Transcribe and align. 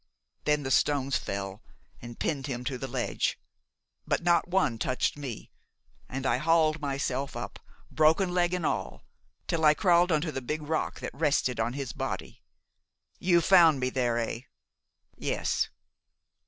Then 0.45 0.63
the 0.63 0.71
stones 0.71 1.15
fell, 1.15 1.61
and 2.01 2.17
pinned 2.17 2.47
him 2.47 2.63
to 2.63 2.79
the 2.79 2.87
ledge; 2.87 3.37
but 4.07 4.23
not 4.23 4.47
one 4.47 4.79
touched 4.79 5.15
me, 5.15 5.51
and 6.09 6.25
I 6.25 6.37
hauled 6.37 6.81
myself 6.81 7.37
up, 7.37 7.59
broken 7.91 8.33
leg 8.33 8.55
and 8.55 8.65
all, 8.65 9.05
till 9.45 9.63
I 9.63 9.75
crawled 9.75 10.11
on 10.11 10.21
to 10.21 10.31
the 10.31 10.41
big 10.41 10.63
rock 10.63 11.01
that 11.01 11.13
rested 11.13 11.59
on 11.59 11.73
his 11.73 11.93
body. 11.93 12.41
You 13.19 13.41
found 13.41 13.79
me 13.79 13.91
there, 13.91 14.17
eh?" 14.17 14.39
"Yes." 15.17 15.69